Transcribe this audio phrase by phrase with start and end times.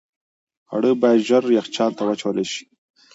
[0.67, 2.63] خواړه باید ژر یخچال ته واچول شي.